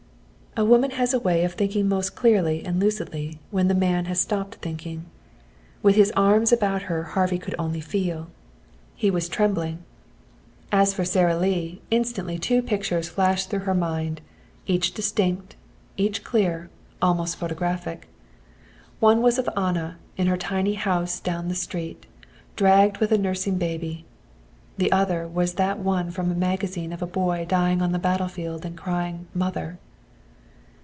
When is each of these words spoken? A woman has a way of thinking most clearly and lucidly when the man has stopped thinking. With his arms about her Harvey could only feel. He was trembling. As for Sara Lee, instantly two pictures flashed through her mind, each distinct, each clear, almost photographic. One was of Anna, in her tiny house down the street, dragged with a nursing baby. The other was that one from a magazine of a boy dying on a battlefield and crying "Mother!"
A 0.57 0.65
woman 0.65 0.91
has 0.91 1.13
a 1.13 1.19
way 1.19 1.45
of 1.45 1.53
thinking 1.53 1.87
most 1.87 2.13
clearly 2.13 2.65
and 2.65 2.77
lucidly 2.77 3.39
when 3.51 3.69
the 3.69 3.73
man 3.73 4.03
has 4.05 4.19
stopped 4.19 4.55
thinking. 4.55 5.05
With 5.81 5.95
his 5.95 6.11
arms 6.13 6.51
about 6.51 6.81
her 6.83 7.03
Harvey 7.03 7.37
could 7.39 7.55
only 7.57 7.79
feel. 7.79 8.27
He 8.93 9.09
was 9.09 9.29
trembling. 9.29 9.81
As 10.69 10.93
for 10.93 11.05
Sara 11.05 11.37
Lee, 11.37 11.81
instantly 11.89 12.37
two 12.37 12.61
pictures 12.61 13.07
flashed 13.07 13.49
through 13.49 13.59
her 13.61 13.73
mind, 13.73 14.19
each 14.67 14.93
distinct, 14.93 15.55
each 15.95 16.21
clear, 16.21 16.69
almost 17.01 17.37
photographic. 17.37 18.09
One 18.99 19.21
was 19.21 19.39
of 19.39 19.47
Anna, 19.55 19.99
in 20.17 20.27
her 20.27 20.35
tiny 20.37 20.73
house 20.73 21.21
down 21.21 21.47
the 21.47 21.55
street, 21.55 22.07
dragged 22.57 22.97
with 22.97 23.13
a 23.13 23.17
nursing 23.17 23.57
baby. 23.57 24.03
The 24.77 24.91
other 24.91 25.29
was 25.29 25.53
that 25.53 25.79
one 25.79 26.11
from 26.11 26.29
a 26.29 26.35
magazine 26.35 26.91
of 26.91 27.01
a 27.01 27.07
boy 27.07 27.45
dying 27.47 27.81
on 27.81 27.95
a 27.95 27.99
battlefield 27.99 28.65
and 28.65 28.75
crying 28.77 29.27
"Mother!" 29.33 29.79